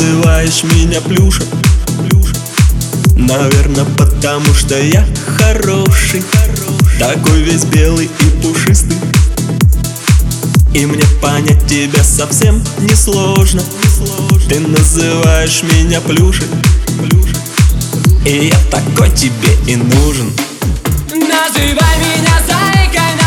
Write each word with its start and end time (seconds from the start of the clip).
называешь 0.00 0.62
меня 0.62 1.00
плюша? 1.02 1.42
Наверное, 3.16 3.84
потому 3.98 4.54
что 4.54 4.80
я 4.80 5.06
хороший. 5.38 6.22
Такой 6.98 7.42
весь 7.42 7.64
белый 7.64 8.06
и 8.06 8.42
пушистый. 8.42 8.96
И 10.72 10.86
мне 10.86 11.04
понять 11.20 11.66
тебя 11.66 12.02
совсем 12.04 12.62
не 12.78 12.94
сложно 12.94 13.60
Ты 14.48 14.60
называешь 14.60 15.62
меня 15.62 16.00
плюшей. 16.00 16.46
И 18.24 18.46
я 18.46 18.58
такой 18.70 19.10
тебе 19.10 19.52
и 19.66 19.76
нужен. 19.76 20.32
Называй 21.10 21.98
меня 21.98 22.40
зайкой, 22.46 23.19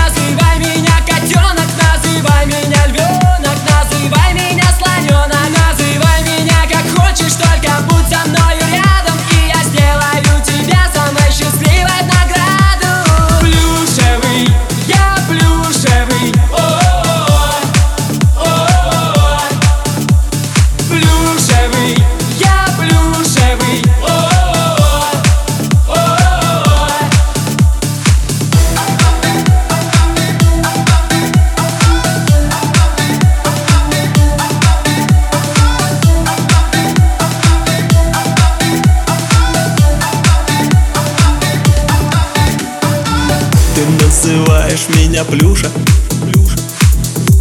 называешь 44.23 44.87
меня 44.95 45.25
плюша? 45.25 45.69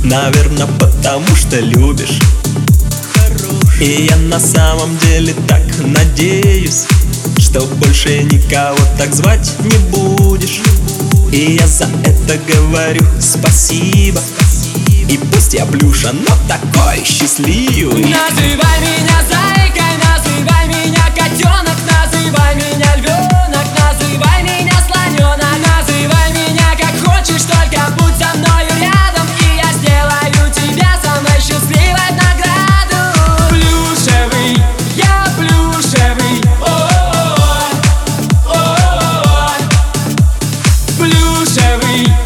Наверное, 0.02 0.66
потому 0.66 1.26
что 1.36 1.60
любишь. 1.60 2.18
И 3.80 4.08
я 4.10 4.16
на 4.16 4.40
самом 4.40 4.96
деле 4.98 5.34
так 5.48 5.62
надеюсь 5.84 6.84
Что 7.38 7.60
больше 7.62 8.22
никого 8.24 8.78
так 8.98 9.14
звать 9.14 9.52
не 9.60 9.78
будешь. 9.90 10.60
И 11.30 11.56
я 11.60 11.66
за 11.66 11.88
это 12.04 12.38
говорю 12.52 13.06
спасибо. 13.20 14.20
И 15.08 15.18
пусть 15.32 15.54
я 15.54 15.66
плюша, 15.66 16.12
но 16.12 16.36
такой 16.48 17.04
счастливый. 17.04 18.02
Называй 18.02 18.80
меня 18.80 19.11
free. 41.92 42.21